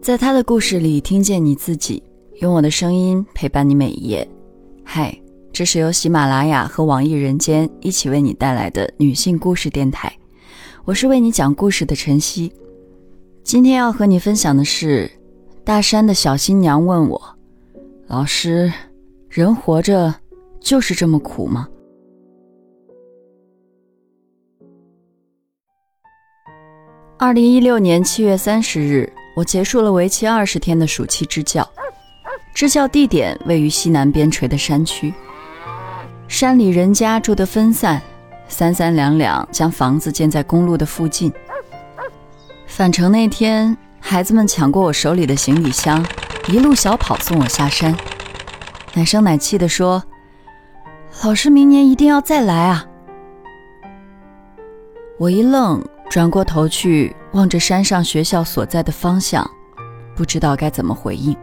[0.00, 2.02] 在他的故事里听见你自己，
[2.40, 4.26] 用我的声音陪伴你每一页。
[4.82, 5.14] 嗨，
[5.52, 10.10] 这是由喜马拉雅和网易人间一起为你带来的女性故事电台，
[10.84, 12.50] 我是为你讲故事的晨曦。
[13.42, 15.10] 今天要和你分享的是，
[15.62, 17.20] 大山的小新娘问我
[18.08, 18.72] ：“老师，
[19.28, 20.14] 人活着
[20.60, 21.68] 就是这么苦吗？”
[27.18, 31.64] 二零一六年七月三十日，我结束了为期二十天的暑期支教。
[32.52, 35.14] 支教地点位于西南边陲的山区，
[36.26, 38.02] 山里人家住得分散，
[38.48, 41.32] 三三两两将房子建在公路的附近。
[42.66, 46.04] 返程那天，孩子们抢过我手里的行李箱，
[46.48, 47.96] 一路小跑送我下山，
[48.94, 50.02] 奶声奶气地说
[51.22, 52.84] ：“老师明年一定要再来啊！”
[55.16, 55.80] 我一愣。
[56.10, 59.48] 转过头去望着山上学校所在的方向，
[60.14, 61.36] 不知道该怎么回应。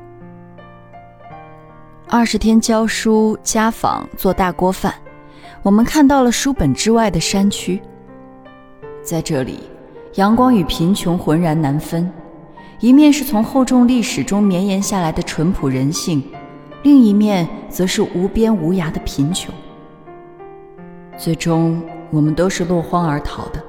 [2.07, 4.93] 二十天教书、家访、做大锅饭，
[5.63, 7.81] 我们看到了书本之外的山区。
[9.01, 9.61] 在这里，
[10.15, 12.11] 阳光与贫穷浑然难分，
[12.79, 16.23] 一面是从厚重历史中绵延下来的淳朴人性，
[16.83, 19.53] 另一面则是无边无涯的贫穷。
[21.17, 23.64] 最终，我们都是落荒而逃的。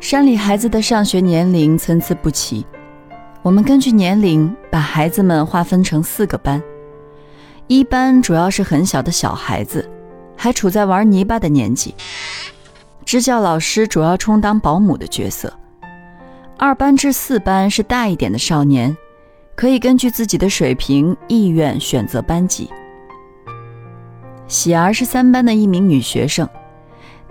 [0.00, 2.64] 山里孩子的上学年龄参差不齐，
[3.42, 6.62] 我们根据年龄把孩子们划分成四个班。
[7.66, 9.86] 一班主要是很小的小孩子，
[10.36, 11.94] 还处在玩泥巴的年纪，
[13.04, 15.52] 支教老师主要充当保姆的角色。
[16.56, 18.96] 二班至四班是大一点的少年，
[19.56, 22.70] 可以根据自己的水平意愿选择班级。
[24.46, 26.48] 喜儿是三班的一名女学生，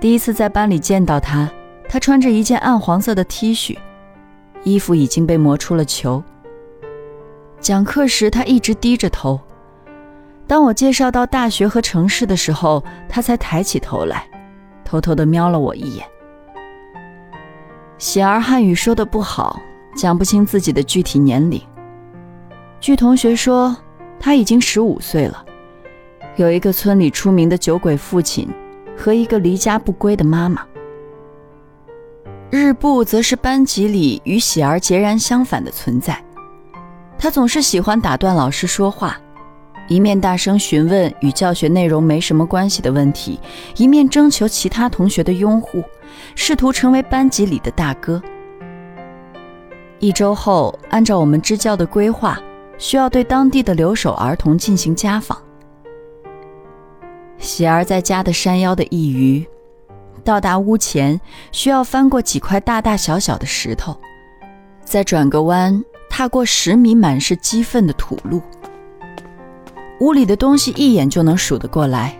[0.01, 1.49] 第一次在班里见到她。
[1.89, 3.77] 他穿着一件暗黄色的 T 恤，
[4.63, 6.21] 衣服已经被磨出了球。
[7.59, 9.39] 讲课时，他一直低着头。
[10.45, 14.27] 当我介绍到大学和城市的时候，他才抬起头来，
[14.85, 16.05] 偷偷地瞄了我一眼。
[17.97, 19.59] 喜儿汉语说的不好，
[19.95, 21.61] 讲不清自己的具体年龄。
[22.79, 23.75] 据同学说，
[24.19, 25.43] 他已经十五岁了，
[26.35, 28.47] 有一个村里出名的酒鬼父亲，
[28.95, 30.61] 和一个离家不归的妈妈。
[32.49, 36.23] 日布则是班级里与喜儿截然相反的存在，
[37.19, 39.19] 他总是喜欢打断老师说话，
[39.89, 43.37] 一面大声询问与教学内容没什么关系的问题，
[43.75, 45.83] 一面征求其他同学的拥护，
[46.35, 48.21] 试图成为班级里的大哥。
[49.99, 52.39] 一周后，按照我们支教的规划，
[52.77, 55.37] 需要对当地的留守儿童进行家访。
[57.39, 59.45] 喜儿在家的山腰的一隅。
[60.27, 61.21] 到达屋前，
[61.53, 63.97] 需要翻过几块大大小小的石头，
[64.83, 68.41] 再转个弯，踏过十米满是鸡粪的土路。
[70.01, 72.13] 屋里的东西一眼就能数得过来。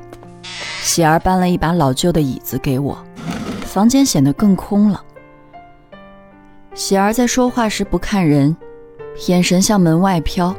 [0.81, 2.97] 喜儿搬了一把老旧的椅子给我，
[3.65, 5.03] 房间显得更空了。
[6.75, 8.55] 喜儿在说话时不看人，
[9.27, 10.55] 眼神向门外飘。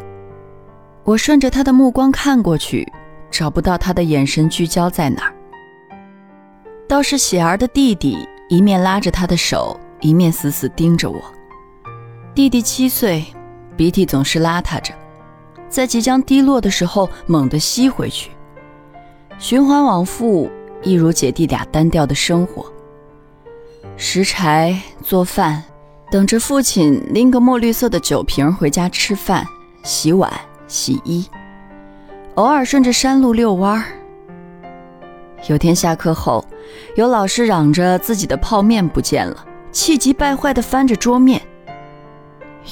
[1.03, 2.87] 我顺着他的目光看过去，
[3.31, 5.38] 找不到他的眼神聚焦在哪儿。
[6.89, 11.21] 倒是喜儿的弟弟，一面拉着他的手，一面死死盯着我。
[12.35, 13.23] 弟弟七岁，
[13.77, 14.95] 鼻涕总是邋遢着，
[15.69, 18.31] 在即将滴落的时候猛地吸回去，
[19.39, 20.51] 循环往复，
[20.83, 22.65] 一如姐弟俩单调的生活：
[23.99, 25.63] 拾柴、做饭，
[26.11, 29.47] 等着父亲拎个墨绿色的酒瓶回家吃饭、
[29.83, 30.33] 洗碗、
[30.67, 31.29] 洗衣，
[32.37, 33.98] 偶尔顺着山路遛弯儿。
[35.47, 36.45] 有天下课后，
[36.97, 41.41] 有老师嚷着自己的泡面不见了，气急败坏地翻着桌面。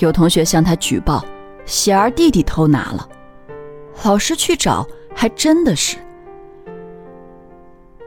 [0.00, 1.24] 有同学向他举报，
[1.64, 3.08] 喜儿弟弟偷拿了。
[4.04, 5.96] 老师去找，还真的是。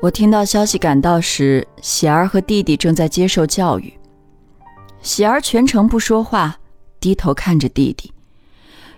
[0.02, 3.94] 我听到消息赶到时，喜儿和弟弟正在接受教育。
[5.02, 6.58] 喜儿全程不说话，
[7.00, 8.14] 低头看着弟弟，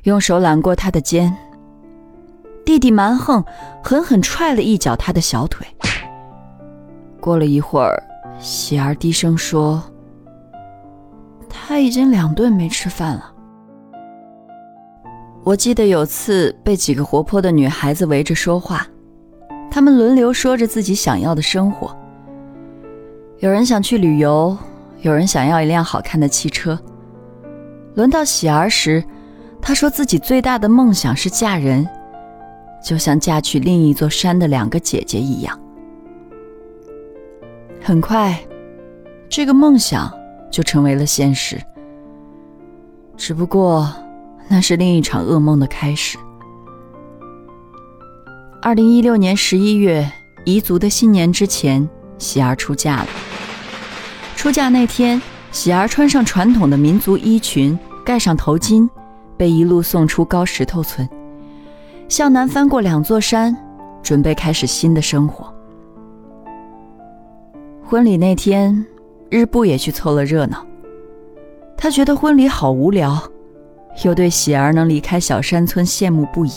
[0.03, 1.35] 用手揽过他的肩。
[2.65, 3.43] 弟弟蛮横，
[3.83, 5.67] 狠狠踹了一脚他的小腿。
[7.19, 8.01] 过了一会儿，
[8.39, 9.83] 喜儿低声说
[11.49, 13.31] ：“他已经两顿没吃饭了。”
[15.43, 18.85] 我记得有次被几个活泼的女孩子围着说话，
[19.69, 21.95] 她们轮流说着自己想要的生活。
[23.39, 24.55] 有人想去旅游，
[25.01, 26.79] 有人想要一辆好看的汽车。
[27.95, 29.03] 轮到喜儿时，
[29.59, 31.87] 她说自己最大的梦想是嫁人。
[32.83, 35.57] 就像嫁去另一座山的两个姐姐一样，
[37.81, 38.37] 很快，
[39.29, 40.11] 这个梦想
[40.51, 41.61] 就成为了现实。
[43.15, 43.93] 只不过
[44.47, 46.17] 那是另一场噩梦的开始。
[48.61, 50.11] 二零一六年十一月，
[50.45, 51.87] 彝族的新年之前，
[52.17, 53.07] 喜儿出嫁了。
[54.35, 58.89] 出嫁那天，喜儿穿上传统的民族衣裙，盖上头巾，
[59.37, 61.07] 被一路送出高石头村，
[62.11, 63.55] 向南翻过两座山，
[64.03, 65.47] 准备开始新的生活。
[67.81, 68.85] 婚礼那天，
[69.29, 70.61] 日布也去凑了热闹。
[71.77, 73.17] 他觉得婚礼好无聊，
[74.03, 76.51] 又对喜儿能离开小山村羡慕不已。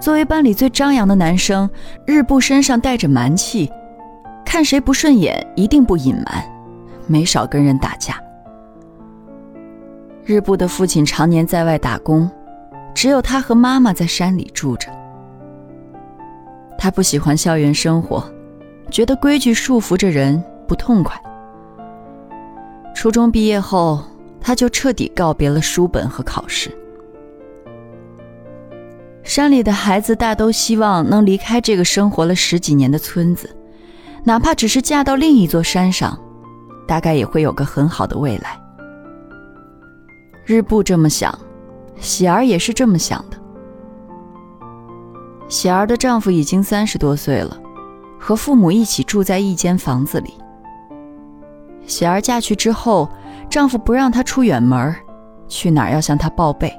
[0.00, 1.68] 作为班里最张扬的男生，
[2.06, 3.68] 日布身上带着蛮气，
[4.44, 6.44] 看谁不顺眼一定不隐瞒，
[7.08, 8.22] 没少跟人打架。
[10.24, 12.30] 日布的父亲常年在外打工，
[12.94, 14.88] 只有他和妈妈在山里住着。
[16.78, 18.24] 他不喜欢校园生活，
[18.90, 21.20] 觉得规矩束缚着人不痛快。
[22.94, 24.02] 初中毕业后，
[24.40, 26.70] 他就彻底告别了书本和考试。
[29.22, 33.48] 山里的孩子大都希望能离开这个生活了十几年的村子，
[34.22, 36.18] 哪怕只是嫁到另一座山上，
[36.86, 38.60] 大概也会有个很好的未来。
[40.44, 41.36] 日布这么想，
[41.96, 43.36] 喜儿也是这么想的。
[45.48, 47.60] 喜儿的丈夫已经三十多岁了，
[48.18, 50.34] 和父母一起住在一间房子里。
[51.86, 53.08] 喜儿嫁去之后，
[53.50, 54.94] 丈夫不让她出远门，
[55.48, 56.72] 去哪儿要向她报备。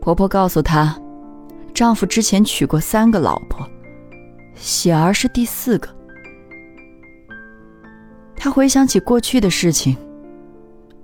[0.00, 0.96] 婆婆告诉她，
[1.74, 3.66] 丈夫之前娶过三个老婆，
[4.54, 5.88] 喜儿是第四个。
[8.36, 9.96] 她回想起过去的事情，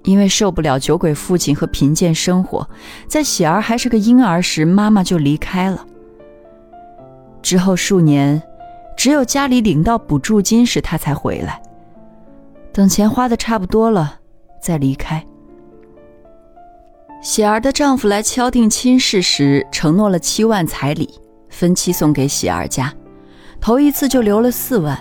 [0.06, 2.66] 因为受不了酒鬼父亲和贫贱生活，
[3.08, 5.84] 在喜儿还是个婴儿时，妈妈就离开了。
[7.42, 8.40] 之后数年，
[8.96, 11.60] 只有家里领到补助金时，她才回来。
[12.72, 14.20] 等钱花的差不多了，
[14.62, 15.24] 再离开。
[17.20, 21.10] 喜儿的丈夫来敲定亲事时，承诺了七万彩礼，
[21.48, 22.94] 分期送给喜儿家。
[23.60, 24.96] 头一次就留了四万。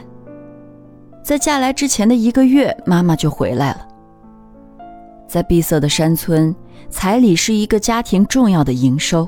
[1.23, 3.87] 在嫁来之前的一个月，妈妈就回来了。
[5.27, 6.55] 在闭塞的山村，
[6.89, 9.27] 彩礼是一个家庭重要的营收。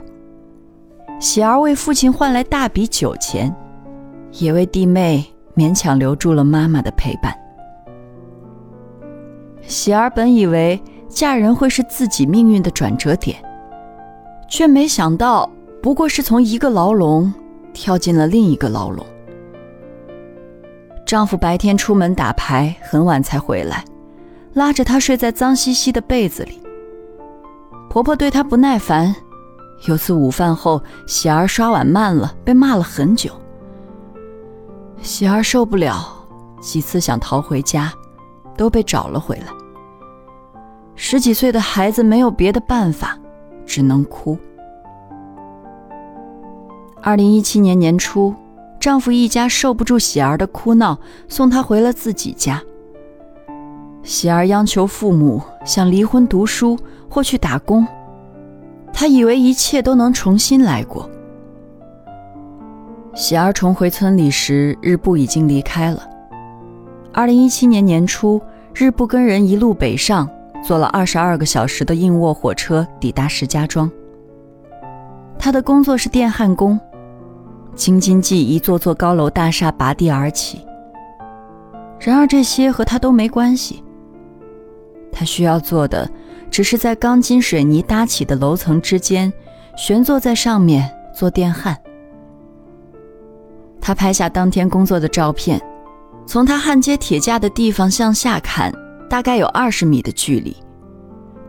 [1.20, 3.54] 喜儿为父亲换来大笔酒钱，
[4.34, 7.34] 也为弟妹勉强留住了妈妈的陪伴。
[9.62, 10.82] 喜儿本以为。
[11.10, 13.42] 嫁人会是自己命运的转折点，
[14.50, 15.50] 却没想到
[15.82, 17.34] 不过是从一个牢笼
[17.72, 19.04] 跳进了另一个牢笼。
[21.06, 23.86] 丈夫白天出门打牌，很晚才回来，
[24.58, 26.60] 拉着她睡在脏兮兮的被子里。
[27.92, 29.16] 婆婆对她不耐烦，
[29.88, 33.32] 有次午饭后，喜儿刷碗慢了，被骂了很久。
[35.00, 36.12] 喜儿受不了，
[36.60, 37.94] 几次想逃回家，
[38.58, 39.46] 都被找了回来。
[40.96, 43.16] 十几岁的孩子没有别的办法，
[43.64, 44.36] 只能哭。
[47.04, 48.34] 二零一七年年初，
[48.80, 52.60] 丈夫一家受不住喜儿的哭闹，送她回了自己家。
[54.08, 57.86] 喜儿央求父母想离婚、读书或去打工，
[58.94, 61.10] 她以为一切都能重新来过。
[63.14, 66.10] 喜儿重回村里时，日布已经离开了。
[67.12, 68.42] 二零一七年年初，
[68.74, 70.28] 日布跟人一路北上。
[70.64, 73.90] 坐了二十二个小时的硬卧火车抵达石家庄。
[75.38, 76.78] 他的工作是电焊工，
[77.76, 80.66] 京津冀一座座高楼大厦拔地而起。
[82.00, 83.84] 然而这些和他都没关系。
[85.12, 86.10] 他需要做的，
[86.50, 89.32] 只是在钢筋水泥搭起的楼层之间，
[89.76, 91.78] 悬坐在上面做电焊。
[93.82, 95.62] 他拍下当天工作的照片，
[96.26, 98.74] 从他焊接铁架的地方向下看。
[99.10, 100.54] 大概有二十米的距离，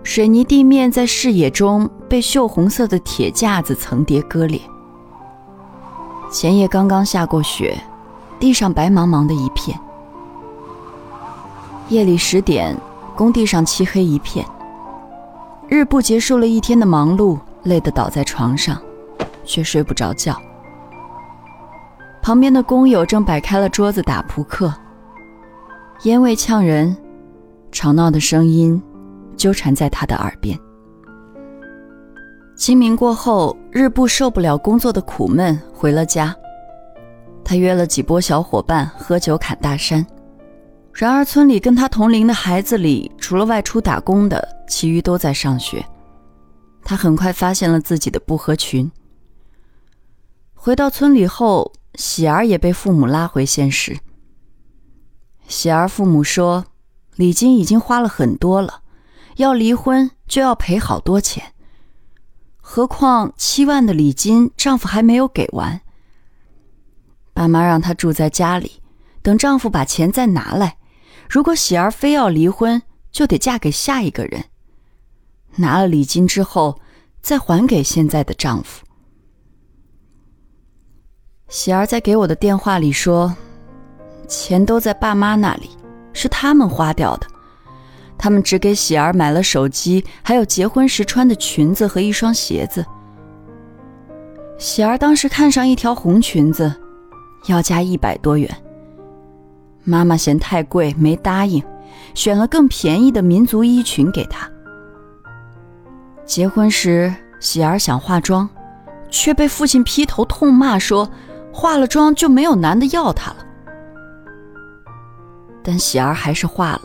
[0.04, 4.60] 水泥地面在视野中被锈红色的铁架子层叠割裂。
[6.30, 7.76] 前夜刚刚下过雪，
[8.38, 9.76] 地上白茫茫的一片。
[11.88, 12.76] 夜里十点，
[13.18, 14.46] 工地上漆黑一片。
[15.66, 18.80] 日布结束了一天的忙碌，累得倒在床上，
[19.44, 20.40] 却睡不着觉。
[22.22, 24.72] 旁边的工友正摆开了桌子打扑克，
[26.04, 26.96] 烟味呛人。
[27.72, 28.80] 吵闹的声音
[29.36, 30.56] 纠缠在他的耳边。
[32.56, 36.34] 清明过后，日布受不了工作的苦闷，回了家。
[37.44, 40.06] 他约了几波小伙伴喝酒侃大山。
[40.98, 45.86] 然而，村里跟他同龄的孩子里，除了外出打工的，其余都在上学。
[46.82, 48.90] 他很快发现了自己的不合群。
[50.54, 53.96] 回到村里后，喜儿也被父母拉回现实。
[55.46, 56.64] 喜儿父母说。
[57.14, 58.82] 礼金已经花了很多了，
[59.36, 61.52] 要离婚就要赔好多钱。
[62.60, 65.80] 何况七万的礼金，丈夫还没有给完。
[67.34, 68.80] 爸妈让她住在家里，
[69.20, 70.77] 等丈夫把钱再拿来。
[71.28, 72.80] 如果喜儿非要离婚，
[73.12, 74.44] 就得嫁给下一个人。
[75.56, 76.80] 拿了礼金之后，
[77.20, 78.84] 再还给现在的丈夫。
[81.48, 83.34] 喜儿在给我的电话里说
[84.28, 85.70] ：“钱都在爸妈那里，
[86.12, 87.26] 是他们花掉的。”
[88.16, 92.84] 他们只给喜儿买了手机，还有结婚时穿的裙子和一双鞋子。
[94.58, 96.74] 喜儿当时看上一条红裙子，
[97.46, 98.50] 要价一百多元。
[99.88, 101.62] 妈妈嫌太贵，没答应，
[102.12, 104.46] 选了更便宜的民族衣裙给她。
[106.26, 108.46] 结婚时，喜儿想化妆，
[109.08, 111.08] 却被父亲劈头痛骂说
[111.50, 113.36] ：“化了妆就没有男的要她了。”
[115.64, 116.82] 但喜儿还是化了。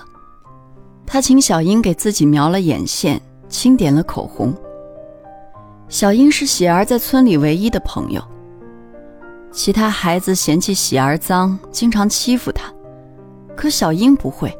[1.05, 4.53] 他请小英给自己描了眼线，轻点了口红。
[5.89, 8.23] 小英是喜儿在村里唯一的朋友。
[9.51, 12.72] 其他孩子嫌弃喜儿脏，经常欺负她，
[13.55, 14.55] 可小英不会。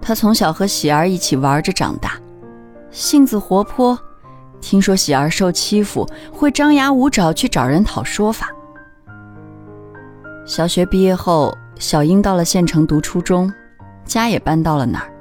[0.00, 2.12] 她从小和喜儿一起玩着长大，
[2.90, 3.98] 性子活泼。
[4.60, 8.48] 听说喜儿受欺负，会张牙舞爪去找人讨说法。
[10.44, 13.52] 小学毕业后，小英到了县城读初中，
[14.04, 15.12] 家也搬到了那儿。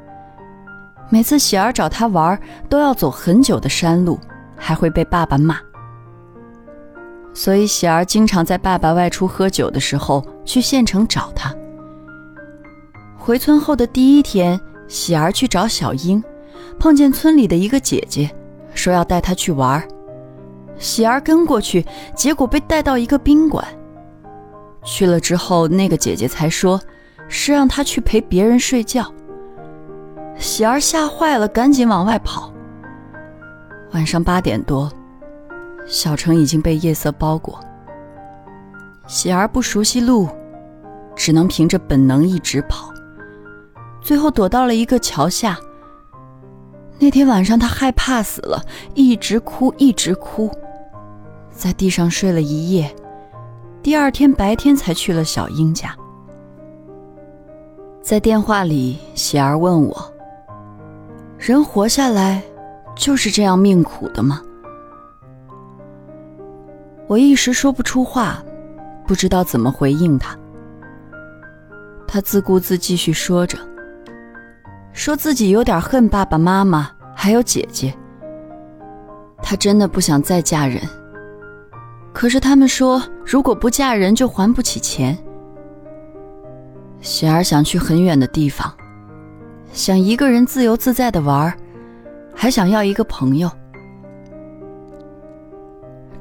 [1.10, 4.20] 每次喜儿找他玩，都要走很久的山路，
[4.56, 5.58] 还会被爸爸骂。
[7.34, 11.52] 所以喜儿经常在爸爸外出喝酒的时候去县城找他。
[13.24, 16.22] 回村后的第一天，喜儿去找小英，
[16.80, 18.28] 碰见村里的一个姐姐，
[18.74, 19.88] 说要带她去玩。
[20.80, 21.86] 喜儿跟过去，
[22.16, 23.64] 结果被带到一个宾馆。
[24.84, 26.82] 去了之后，那个姐姐才说，
[27.28, 29.06] 是让她去陪别人睡觉。
[30.36, 32.52] 喜儿吓坏了，赶紧往外跑。
[33.92, 34.92] 晚上八点多，
[35.86, 37.60] 小城已经被夜色包裹。
[39.06, 40.28] 喜儿不熟悉路，
[41.16, 42.91] 只能凭着本能一直跑，
[44.02, 45.58] 最后躲到了一个桥下。
[47.00, 48.62] 那天晚上，他害怕死了，
[48.94, 50.52] 一直哭，一直哭，
[51.50, 52.94] 在地上睡了一夜。
[53.82, 55.96] 第二天白天才去了小英家。
[58.02, 60.14] 在电话里，喜儿问我。
[61.40, 62.44] 人活下来，
[62.96, 64.42] 就是这样命苦的吗？
[67.08, 68.44] 我一时说不出话，
[69.08, 70.38] 不知道怎么回应他。
[72.08, 73.58] 他自顾自继续说着，
[74.94, 77.94] 说自己有点恨爸爸妈妈，还有姐姐。
[79.42, 80.82] 他真的不想再嫁人，
[82.14, 85.18] 可是他们说，如果不嫁人就还不起钱。
[87.00, 88.72] 喜儿想去很远的地方。
[89.74, 91.58] 想一个人自由自在的玩
[92.36, 93.50] 还想要一个朋友。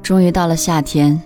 [0.01, 1.21] 终于到了夏天，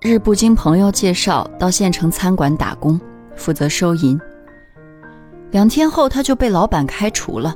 [0.00, 2.98] 日不经朋友介绍到县城餐馆打工，
[3.36, 4.18] 负责收银。
[5.50, 7.54] 两天后，他就被老板开除了，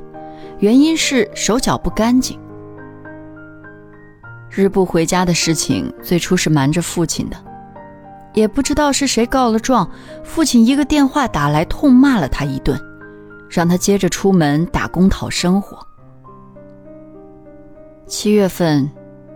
[0.59, 2.39] 原因是手脚不干净。
[4.49, 7.37] 日不回家的事情最初是瞒着父亲的，
[8.33, 9.89] 也不知道是谁告了状，
[10.23, 12.79] 父亲一个电话打来，痛骂了他一顿。
[13.49, 15.77] 让他接着出门打工讨生活。
[18.07, 18.89] 七月份，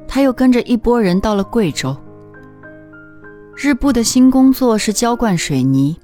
[0.07, 1.95] 他又跟着一拨人到了贵州。
[3.55, 5.95] 日部的新工作是浇灌水泥，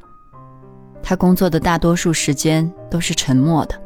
[1.03, 3.79] 他工作的大多数时间都是沉默的。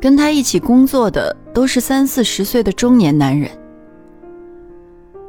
[0.00, 3.50] 跟他一起工作的都是三四十岁的中年男人。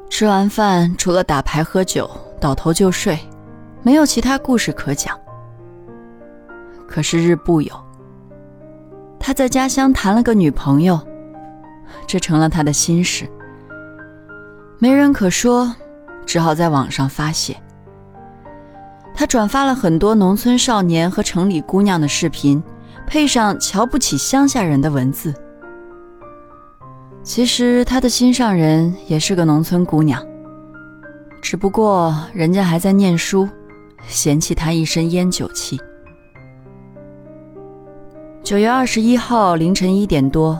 [0.09, 2.09] 吃完饭，除了打牌喝酒，
[2.39, 3.19] 倒头就睡，
[3.83, 5.19] 没有其他故事可讲。
[6.88, 7.71] 可是日不有，
[9.19, 11.00] 他在家乡谈了个女朋友，
[12.07, 13.29] 这成了他的心事。
[14.79, 15.75] 没人可说，
[16.25, 17.55] 只好在网上发泄。
[19.19, 22.63] 他转发了很多农村少年和城里姑娘的视频，
[23.05, 25.33] 配上瞧不起乡下人的文字。
[27.21, 30.25] 其实他的心上人也是个农村姑娘，
[31.41, 33.45] 只不过人家还在念书，
[34.07, 35.77] 嫌弃他一身烟酒气。
[38.41, 40.57] 九月二十一号凌晨一点多，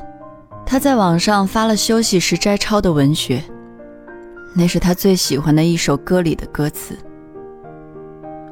[0.66, 3.42] 他在网上发了休息时摘抄的文学，
[4.54, 6.94] 那是他最喜欢的一首歌里的歌词：“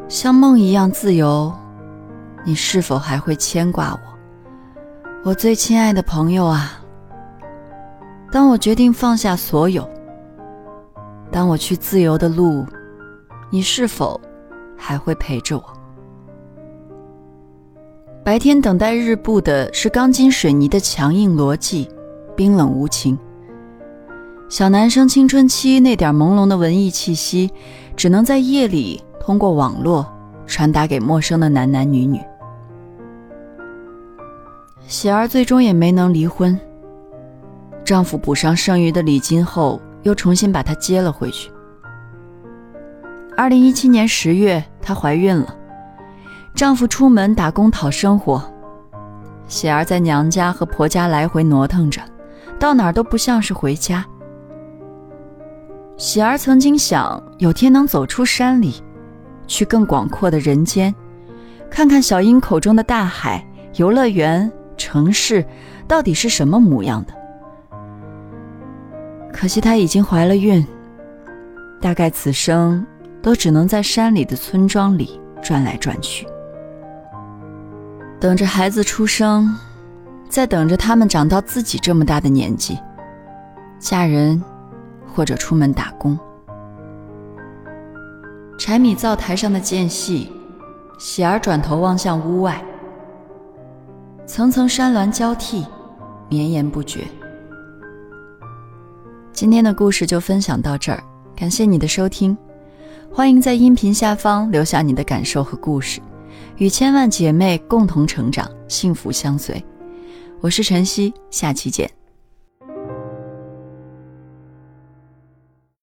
[0.09, 1.51] 像梦一样自由，
[2.45, 3.99] 你是否还会牵挂我，
[5.25, 6.79] 我最亲爱的朋友啊？
[8.31, 9.85] 当我决定放下所有，
[11.29, 12.65] 当我去自由的路，
[13.49, 14.19] 你是否
[14.77, 15.63] 还会陪着我？”
[18.23, 21.89] 白天等待日暮的是钢筋水泥的强硬逻辑，
[22.33, 23.19] 冰冷无情。
[24.47, 27.51] 小男生青春期那点朦胧的文艺气息，
[27.97, 30.07] 只能在夜里通过网络
[30.46, 32.17] 传达给陌生的男男女女。
[34.88, 36.57] 喜儿最终也没能离婚，
[37.84, 41.51] 丈夫补上剩余的礼金后，又重新把她接了回去。
[43.36, 45.53] 二零一七年十月，她怀孕了，
[46.55, 48.41] 丈夫出门打工讨生活，
[49.46, 52.01] 喜儿在娘家和婆家来回挪腾着，
[52.57, 54.05] 到哪儿都不像是回家。
[55.98, 58.81] 喜儿曾经想有天能走出山里，
[59.47, 60.93] 去更广阔的人间，
[61.69, 63.43] 看看小英口中的大海、
[63.75, 65.43] 游乐园、城市
[65.87, 67.13] 到底是什么模样的。
[69.33, 70.65] 可惜她已经怀了孕，
[71.81, 72.85] 大概此生
[73.21, 76.27] 都只能在山里的村庄里转来转去，
[78.19, 79.55] 等着孩子出生，
[80.29, 82.77] 再等着他们长到自己这么大的年纪，
[83.79, 84.43] 嫁人。
[85.09, 86.19] 或者出门打工。
[88.57, 90.31] 柴米灶台上的间隙，
[90.97, 92.59] 喜儿转头望向屋外，
[94.25, 95.63] 层层山峦交替，
[96.27, 97.01] 绵延不绝。
[99.31, 101.03] 今天的故事就分享到这儿，
[101.35, 102.35] 感谢你的收听，
[103.13, 106.01] 欢迎在音频下方留下你的感受和故事，
[106.57, 109.63] 与千万姐妹共同成长，幸福相随。
[110.41, 111.87] 我是晨曦，下期见。